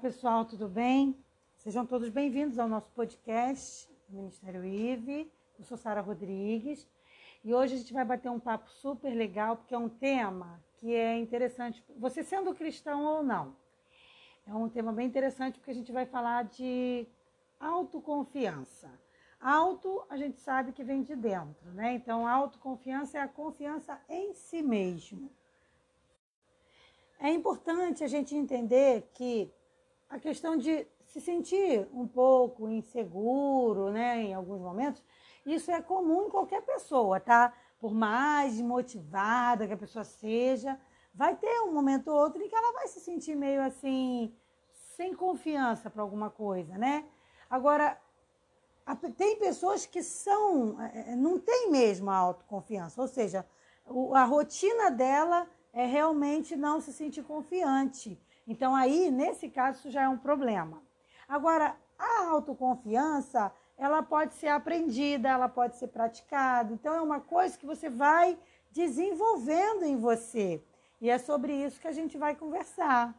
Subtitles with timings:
[0.00, 1.18] pessoal, tudo bem?
[1.56, 5.28] Sejam todos bem-vindos ao nosso podcast do Ministério IVE.
[5.58, 6.88] Eu sou Sara Rodrigues
[7.42, 10.94] e hoje a gente vai bater um papo super legal porque é um tema que
[10.94, 13.56] é interessante, você sendo cristão ou não.
[14.46, 17.04] É um tema bem interessante porque a gente vai falar de
[17.58, 18.88] autoconfiança.
[19.40, 21.94] Auto, a gente sabe que vem de dentro, né?
[21.94, 25.28] Então, autoconfiança é a confiança em si mesmo.
[27.18, 29.52] É importante a gente entender que
[30.08, 35.02] a questão de se sentir um pouco inseguro, né, em alguns momentos,
[35.44, 37.52] isso é comum em qualquer pessoa, tá?
[37.80, 40.78] Por mais motivada que a pessoa seja,
[41.14, 44.34] vai ter um momento ou outro em que ela vai se sentir meio assim,
[44.96, 47.06] sem confiança para alguma coisa, né?
[47.48, 47.98] Agora,
[49.16, 53.46] tem pessoas que são, é, é, não tem mesmo a autoconfiança, ou seja,
[54.14, 58.20] a rotina dela é realmente não se sentir confiante.
[58.48, 60.82] Então, aí, nesse caso, isso já é um problema.
[61.28, 66.72] Agora, a autoconfiança, ela pode ser aprendida, ela pode ser praticada.
[66.72, 68.38] Então, é uma coisa que você vai
[68.70, 70.64] desenvolvendo em você.
[70.98, 73.14] E é sobre isso que a gente vai conversar.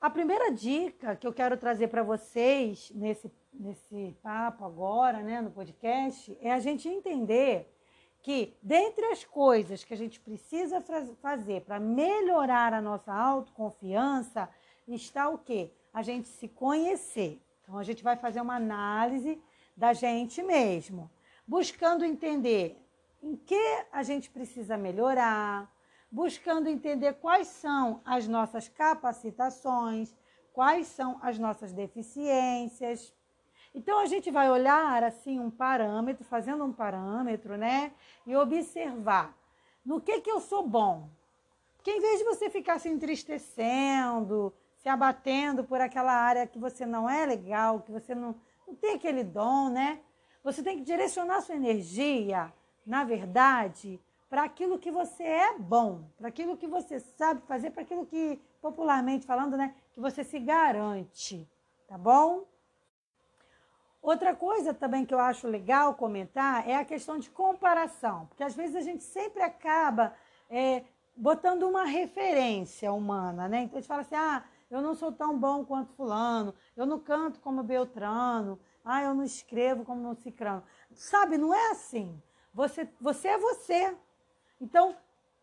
[0.00, 5.50] A primeira dica que eu quero trazer para vocês nesse, nesse papo agora, né, no
[5.50, 7.70] podcast, é a gente entender
[8.22, 10.80] que dentre as coisas que a gente precisa
[11.20, 14.48] fazer para melhorar a nossa autoconfiança
[14.86, 15.70] está o quê?
[15.92, 17.40] A gente se conhecer.
[17.62, 19.40] Então a gente vai fazer uma análise
[19.76, 21.10] da gente mesmo,
[21.46, 22.76] buscando entender
[23.22, 25.70] em que a gente precisa melhorar,
[26.10, 30.14] buscando entender quais são as nossas capacitações,
[30.52, 33.14] quais são as nossas deficiências,
[33.74, 37.92] então a gente vai olhar assim um parâmetro, fazendo um parâmetro, né?
[38.26, 39.36] E observar
[39.84, 41.08] no que que eu sou bom.
[41.76, 46.84] Porque em vez de você ficar se entristecendo, se abatendo por aquela área que você
[46.84, 48.34] não é legal, que você não,
[48.66, 50.00] não tem aquele dom, né?
[50.42, 52.52] Você tem que direcionar sua energia,
[52.86, 57.82] na verdade, para aquilo que você é bom, para aquilo que você sabe fazer, para
[57.82, 61.48] aquilo que, popularmente falando, né, que você se garante,
[61.86, 62.44] tá bom?
[64.00, 68.54] Outra coisa também que eu acho legal comentar é a questão de comparação, porque às
[68.54, 70.14] vezes a gente sempre acaba
[70.48, 70.84] é,
[71.16, 73.62] botando uma referência humana, né?
[73.62, 76.98] Então a gente fala assim: ah, eu não sou tão bom quanto Fulano, eu não
[76.98, 80.62] canto como Beltrano, ah, eu não escrevo como Cicrano.
[80.94, 82.22] Sabe, não é assim.
[82.54, 83.96] Você, você é você.
[84.60, 84.96] Então,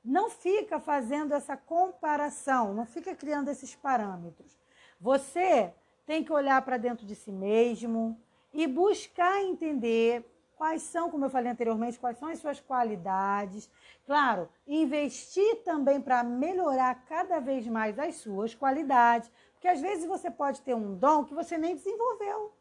[0.03, 4.57] não fica fazendo essa comparação, não fica criando esses parâmetros.
[4.99, 5.73] Você
[6.05, 8.19] tem que olhar para dentro de si mesmo,
[8.55, 10.23] e buscar entender
[10.55, 13.69] quais são, como eu falei anteriormente, quais são as suas qualidades.
[14.05, 20.31] Claro, investir também para melhorar cada vez mais as suas qualidades, porque às vezes você
[20.31, 22.53] pode ter um dom que você nem desenvolveu,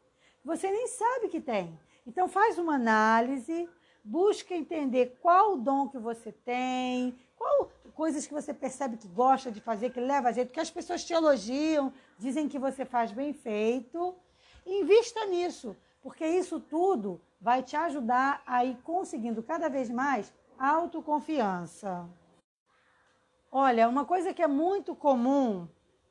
[0.43, 1.79] você nem sabe que tem.
[2.05, 3.69] Então faz uma análise,
[4.03, 9.49] busca entender qual o dom que você tem, qual coisas que você percebe que gosta
[9.49, 13.13] de fazer, que leva a jeito, que as pessoas te elogiam, dizem que você faz
[13.13, 14.13] bem feito.
[14.65, 22.07] Invista nisso porque isso tudo vai te ajudar a ir conseguindo cada vez mais autoconfiança.
[23.51, 25.67] Olha, uma coisa que é muito comum,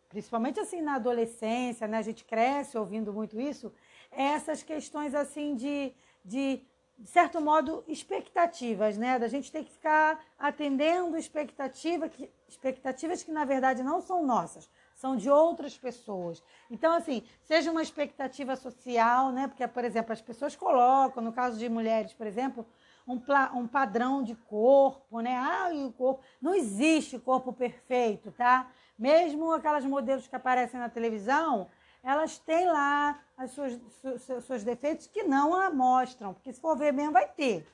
[0.08, 1.98] principalmente assim na adolescência, né?
[1.98, 3.72] A gente cresce ouvindo muito isso,
[4.10, 5.94] é essas questões assim de,
[6.24, 6.66] de,
[6.98, 9.18] de certo modo, expectativas, né?
[9.18, 14.68] Da gente ter que ficar atendendo expectativa que, expectativas que na verdade não são nossas
[14.94, 16.42] são de outras pessoas.
[16.70, 19.48] Então, assim, seja uma expectativa social, né?
[19.48, 22.66] Porque, por exemplo, as pessoas colocam, no caso de mulheres, por exemplo,
[23.06, 23.20] um,
[23.54, 25.36] um padrão de corpo, né?
[25.36, 26.22] Ah, e o corpo.
[26.40, 28.70] Não existe corpo perfeito, tá?
[28.98, 31.68] Mesmo aquelas modelos que aparecem na televisão,
[32.04, 33.80] elas têm lá os seus,
[34.20, 37.66] seus, seus defeitos que não a mostram, porque se for ver mesmo, vai ter,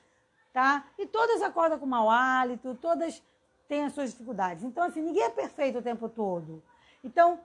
[0.53, 0.85] tá?
[0.97, 3.21] E todas acordam com mau hálito, todas
[3.67, 4.63] têm as suas dificuldades.
[4.63, 6.63] Então, assim, ninguém é perfeito o tempo todo.
[7.03, 7.39] Então,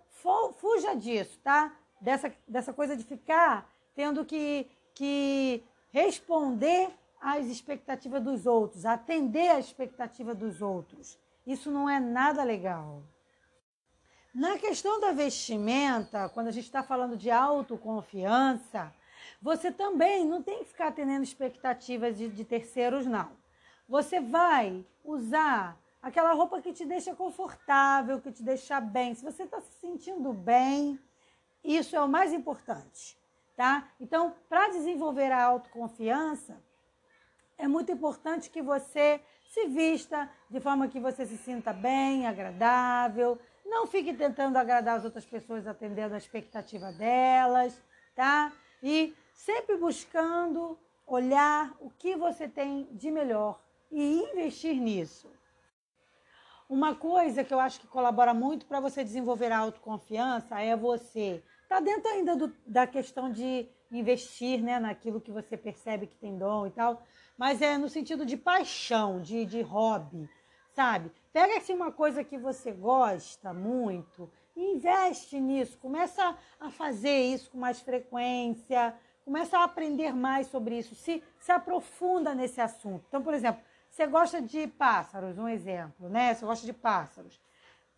[0.59, 1.75] fuja disso, tá?
[2.01, 6.91] Dessa, dessa coisa de ficar tendo que, que responder
[7.21, 11.19] às expectativas dos outros, atender à expectativa dos outros.
[11.47, 13.03] Isso não é nada legal.
[14.39, 18.93] Na questão da vestimenta, quando a gente está falando de autoconfiança,
[19.41, 23.31] você também não tem que ficar atendendo expectativas de, de terceiros, não.
[23.89, 29.15] Você vai usar aquela roupa que te deixa confortável, que te deixa bem.
[29.15, 31.01] Se você está se sentindo bem,
[31.65, 33.17] isso é o mais importante,
[33.57, 33.89] tá?
[33.99, 36.63] Então, para desenvolver a autoconfiança,
[37.57, 39.19] é muito importante que você
[39.49, 43.39] se vista de forma que você se sinta bem, agradável.
[43.77, 47.79] Não fique tentando agradar as outras pessoas atendendo a expectativa delas,
[48.15, 48.51] tá?
[48.83, 53.61] E sempre buscando olhar o que você tem de melhor
[53.93, 55.31] e investir nisso.
[56.71, 61.45] Uma coisa que eu acho que colabora muito para você desenvolver a autoconfiança é você
[61.69, 66.39] tá dentro ainda do, da questão de investir né, naquilo que você percebe que tem
[66.39, 67.03] dom e tal,
[67.37, 70.27] mas é no sentido de paixão, de, de hobby,
[70.77, 71.11] sabe?
[71.33, 77.59] Pega assim uma coisa que você gosta muito investe nisso, começa a fazer isso com
[77.59, 78.95] mais frequência,
[79.25, 83.05] começa a aprender mais sobre isso, se, se aprofunda nesse assunto.
[83.09, 86.35] Então, por exemplo, você gosta de pássaros, um exemplo, né?
[86.35, 87.41] Você gosta de pássaros.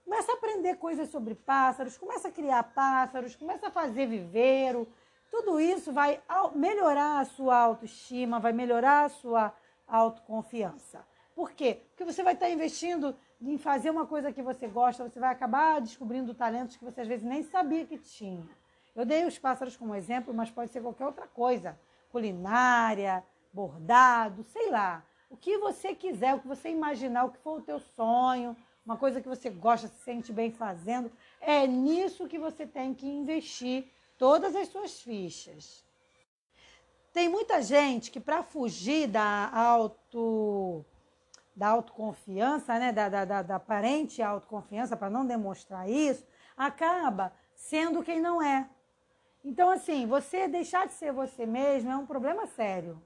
[0.04, 4.88] Começa a aprender coisas sobre pássaros, começa a criar pássaros, começa a fazer viveiro.
[5.30, 6.20] Tudo isso vai
[6.54, 9.54] melhorar a sua autoestima, vai melhorar a sua
[9.86, 11.04] autoconfiança.
[11.38, 11.82] Por quê?
[11.90, 15.80] Porque você vai estar investindo em fazer uma coisa que você gosta, você vai acabar
[15.80, 18.44] descobrindo talentos que você às vezes nem sabia que tinha.
[18.92, 21.78] Eu dei os pássaros como exemplo, mas pode ser qualquer outra coisa.
[22.10, 25.06] Culinária, bordado, sei lá.
[25.30, 28.96] O que você quiser, o que você imaginar, o que for o teu sonho, uma
[28.96, 31.08] coisa que você gosta, se sente bem fazendo,
[31.40, 33.88] é nisso que você tem que investir
[34.18, 35.84] todas as suas fichas.
[37.12, 40.84] Tem muita gente que para fugir da auto
[41.58, 46.24] da autoconfiança, né, da, da, da, da aparente autoconfiança, para não demonstrar isso,
[46.56, 48.70] acaba sendo quem não é.
[49.44, 53.02] Então, assim, você deixar de ser você mesmo é um problema sério.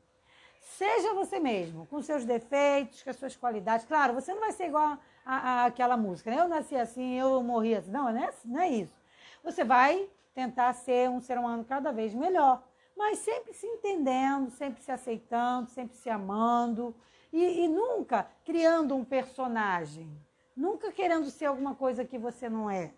[0.61, 3.87] Seja você mesmo, com seus defeitos, com as suas qualidades.
[3.87, 6.39] Claro, você não vai ser igual a, a, aquela música, né?
[6.39, 7.91] Eu nasci assim, eu morri assim.
[7.91, 8.95] Não, não é, não é isso.
[9.43, 12.63] Você vai tentar ser um ser humano cada vez melhor,
[13.03, 16.95] mas sempre se entendendo, sempre se aceitando, sempre se amando
[17.33, 20.09] e, e nunca criando um personagem,
[20.57, 22.95] nunca querendo ser alguma coisa que você não é.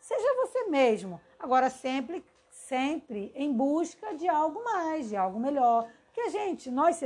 [0.00, 1.20] Seja você mesmo.
[1.38, 5.86] Agora, sempre, sempre em busca de algo mais, de algo melhor.
[6.06, 6.96] Porque a gente, nós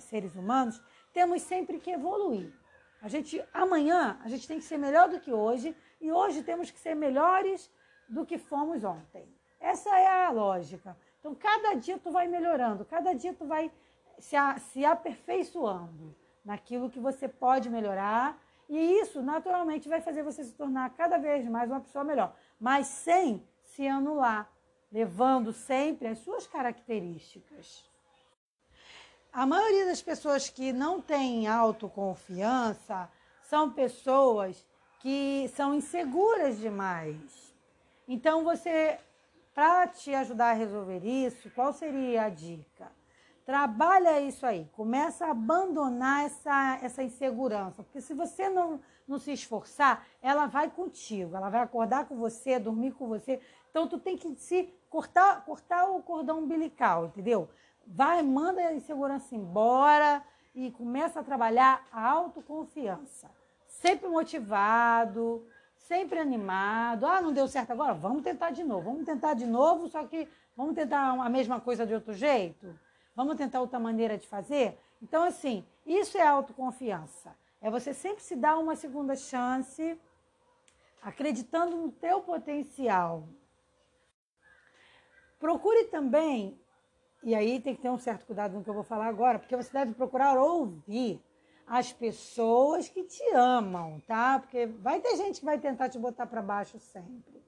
[0.00, 0.80] seres humanos,
[1.10, 2.52] temos sempre que evoluir.
[3.00, 6.70] A gente, amanhã, a gente tem que ser melhor do que hoje e hoje temos
[6.70, 7.70] que ser melhores
[8.06, 9.26] do que fomos ontem.
[9.58, 10.94] Essa é a lógica.
[11.24, 13.72] Então, cada dia tu vai melhorando, cada dia tu vai
[14.18, 14.36] se,
[14.70, 18.38] se aperfeiçoando naquilo que você pode melhorar
[18.68, 22.88] e isso naturalmente vai fazer você se tornar cada vez mais uma pessoa melhor, mas
[22.88, 24.52] sem se anular,
[24.92, 27.90] levando sempre as suas características.
[29.32, 33.10] A maioria das pessoas que não têm autoconfiança
[33.44, 34.66] são pessoas
[35.00, 37.54] que são inseguras demais.
[38.06, 39.00] Então, você,
[39.54, 42.90] para te ajudar a resolver isso, qual seria a dica?
[43.46, 49.32] Trabalha isso aí, começa a abandonar essa, essa insegurança, porque se você não, não se
[49.32, 53.40] esforçar, ela vai contigo, ela vai acordar com você, dormir com você.
[53.70, 57.48] Então, tu tem que se cortar, cortar o cordão umbilical, entendeu?
[57.86, 60.22] vai, manda a insegurança embora
[60.54, 63.30] e começa a trabalhar a autoconfiança.
[63.66, 65.46] Sempre motivado,
[65.84, 67.06] sempre animado.
[67.06, 67.94] Ah, não deu certo agora?
[67.94, 68.90] Vamos tentar de novo.
[68.90, 72.78] Vamos tentar de novo, só que vamos tentar a mesma coisa de outro jeito?
[73.14, 74.78] Vamos tentar outra maneira de fazer?
[75.02, 77.34] Então, assim, isso é autoconfiança.
[77.60, 79.98] É você sempre se dar uma segunda chance,
[81.02, 83.28] acreditando no teu potencial.
[85.38, 86.58] Procure também
[87.22, 89.56] e aí tem que ter um certo cuidado no que eu vou falar agora, porque
[89.56, 91.22] você deve procurar ouvir
[91.66, 94.38] as pessoas que te amam, tá?
[94.38, 97.42] Porque vai ter gente que vai tentar te botar para baixo sempre.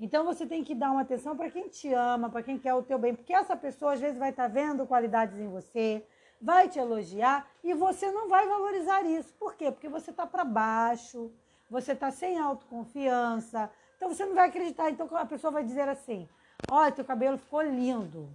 [0.00, 2.82] Então você tem que dar uma atenção para quem te ama, para quem quer o
[2.82, 6.04] teu bem, porque essa pessoa às vezes vai estar tá vendo qualidades em você,
[6.40, 9.32] vai te elogiar e você não vai valorizar isso.
[9.34, 9.72] Por quê?
[9.72, 11.32] Porque você está para baixo,
[11.68, 14.88] você está sem autoconfiança, então você não vai acreditar.
[14.88, 16.28] Então a pessoa vai dizer assim:
[16.70, 18.28] olha, teu cabelo ficou lindo.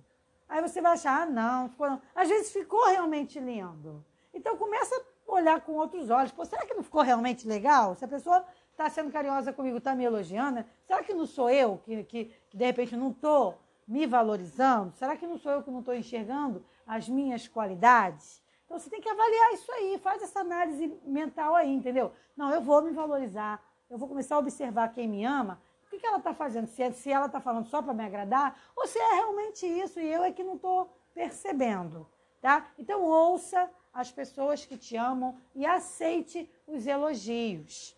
[0.50, 2.02] Aí você vai achar, ah, não, ficou não.
[2.14, 4.04] Às vezes ficou realmente lindo.
[4.34, 5.02] Então começa
[5.34, 6.32] olhar com outros olhos.
[6.32, 7.96] Pô, será que não ficou realmente legal?
[7.96, 11.78] Se a pessoa está sendo carinhosa comigo, está me elogiando, será que não sou eu
[11.86, 14.94] que, que, que de repente não estou me valorizando?
[14.96, 18.42] Será que não sou eu que não estou enxergando as minhas qualidades?
[18.66, 22.12] Então você tem que avaliar isso aí, faz essa análise mental aí, entendeu?
[22.36, 25.62] Não, eu vou me valorizar, eu vou começar a observar quem me ama
[25.94, 26.68] que, que ela está fazendo?
[26.68, 30.00] Se, é, se ela está falando só para me agradar, ou se é realmente isso
[30.00, 32.08] e eu é que não estou percebendo,
[32.42, 32.68] tá?
[32.78, 37.96] Então ouça as pessoas que te amam e aceite os elogios.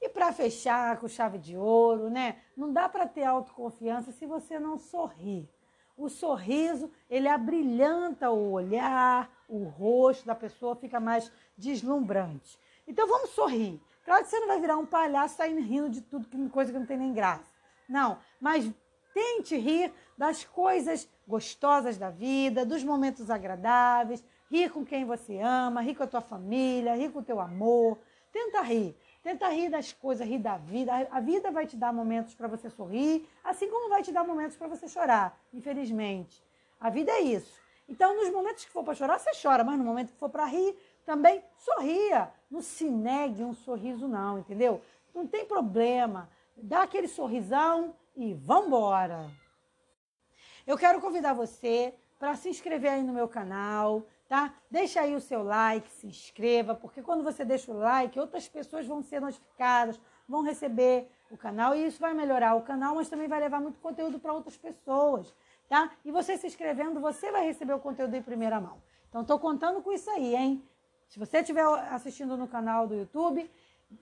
[0.00, 2.40] E para fechar com chave de ouro, né?
[2.56, 5.48] Não dá para ter autoconfiança se você não sorrir.
[5.96, 12.58] O sorriso, ele abrilhanta o olhar, o rosto da pessoa fica mais deslumbrante.
[12.86, 13.80] Então vamos sorrir.
[14.04, 16.78] Claro que você não vai virar um palhaço saindo rindo de tudo, que coisa que
[16.78, 17.52] não tem nem graça.
[17.88, 18.70] Não, mas
[19.12, 25.80] tente rir das coisas gostosas da vida, dos momentos agradáveis, rir com quem você ama,
[25.80, 27.98] rir com a tua família, rir com o teu amor.
[28.32, 28.96] Tenta rir.
[29.22, 30.92] Tenta rir das coisas, rir da vida.
[31.10, 34.56] A vida vai te dar momentos para você sorrir, assim como vai te dar momentos
[34.56, 36.42] para você chorar, infelizmente.
[36.80, 37.58] A vida é isso.
[37.88, 40.44] Então, nos momentos que for para chorar, você chora, mas no momento que for para
[40.44, 42.30] rir, também sorria.
[42.50, 44.80] Não se negue um sorriso, não, entendeu?
[45.14, 46.28] Não tem problema.
[46.56, 49.30] Dá aquele sorrisão e vambora!
[50.66, 54.54] Eu quero convidar você para se inscrever aí no meu canal, tá?
[54.70, 58.86] Deixa aí o seu like, se inscreva, porque quando você deixa o like, outras pessoas
[58.86, 63.28] vão ser notificadas, vão receber o canal e isso vai melhorar o canal, mas também
[63.28, 65.34] vai levar muito conteúdo para outras pessoas
[65.68, 65.90] tá?
[66.04, 68.78] E você se inscrevendo, você vai receber o conteúdo em primeira mão.
[69.08, 70.62] Então, estou contando com isso aí, hein?
[71.08, 73.48] Se você estiver assistindo no canal do YouTube,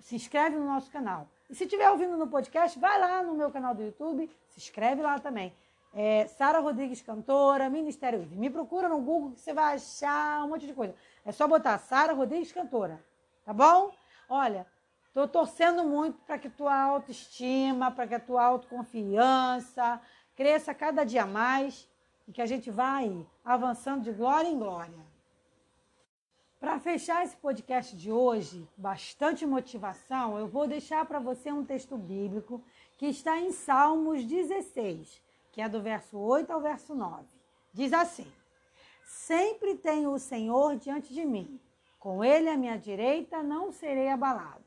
[0.00, 1.28] se inscreve no nosso canal.
[1.48, 5.02] E se estiver ouvindo no podcast, vai lá no meu canal do YouTube, se inscreve
[5.02, 5.52] lá também.
[5.98, 8.36] É, Sara Rodrigues Cantora, Ministério IV.
[8.36, 10.94] Me procura no Google que você vai achar um monte de coisa.
[11.24, 13.02] É só botar Sara Rodrigues Cantora,
[13.46, 13.94] tá bom?
[14.28, 14.66] Olha,
[15.08, 19.98] estou torcendo muito para que tua autoestima, para que a tua autoconfiança,
[20.36, 21.88] cresça cada dia mais
[22.28, 25.16] e que a gente vai avançando de glória em glória.
[26.60, 31.96] Para fechar esse podcast de hoje, bastante motivação, eu vou deixar para você um texto
[31.96, 32.62] bíblico
[32.98, 35.24] que está em Salmos 16,
[35.56, 37.24] que é do verso 8 ao verso 9.
[37.72, 38.30] Diz assim:
[39.06, 41.58] Sempre tenho o Senhor diante de mim,
[41.98, 44.62] com ele à minha direita não serei abalado.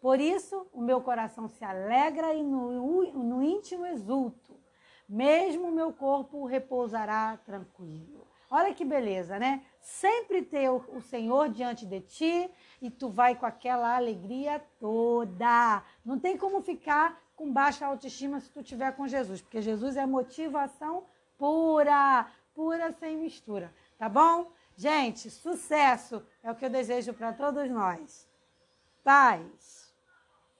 [0.00, 4.58] Por isso, o meu coração se alegra e no, no íntimo exulto
[5.10, 8.28] mesmo o meu corpo repousará tranquilo.
[8.48, 9.64] Olha que beleza, né?
[9.80, 15.82] Sempre ter o Senhor diante de ti e tu vai com aquela alegria toda.
[16.04, 20.04] Não tem como ficar com baixa autoestima se tu tiver com Jesus, porque Jesus é
[20.04, 21.06] motivação
[21.38, 24.52] pura, pura sem mistura, tá bom?
[24.76, 28.28] Gente, sucesso é o que eu desejo para todos nós.
[29.02, 29.79] Paz.